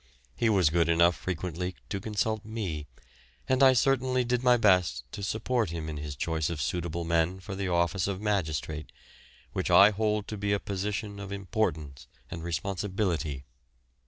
He 0.35 0.49
was 0.49 0.71
good 0.71 0.89
enough 0.89 1.15
frequently 1.15 1.75
to 1.89 1.99
consult 1.99 2.43
me, 2.43 2.87
and 3.47 3.61
I 3.61 3.73
certainly 3.73 4.23
did 4.23 4.41
my 4.41 4.57
best 4.57 5.03
to 5.11 5.21
support 5.21 5.69
him 5.69 5.87
in 5.87 5.97
his 5.97 6.15
choice 6.15 6.49
of 6.49 6.59
suitable 6.59 7.03
men 7.03 7.39
for 7.39 7.53
the 7.53 7.67
office 7.67 8.07
of 8.07 8.19
magistrate, 8.19 8.91
which 9.53 9.69
I 9.69 9.91
hold 9.91 10.27
to 10.29 10.37
be 10.39 10.53
a 10.53 10.59
position 10.59 11.19
of 11.19 11.31
importance 11.31 12.07
and 12.31 12.43
responsibility. 12.43 13.43